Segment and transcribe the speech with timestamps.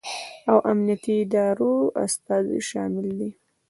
[0.51, 1.73] او امنیتي ادارو
[2.05, 3.29] استازي شامل دي